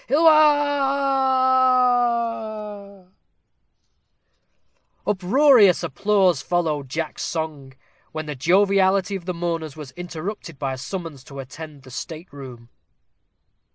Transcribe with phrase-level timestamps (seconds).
[0.07, 3.05] Hilloah!
[5.05, 7.73] Uproarious applause followed Jack's song,
[8.11, 11.91] when the joviality of the mourners was interrupted by a summons to attend in the
[11.91, 12.69] state room.